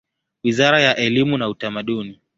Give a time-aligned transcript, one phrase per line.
[0.43, 2.19] Wizara ya elimu na Utamaduni.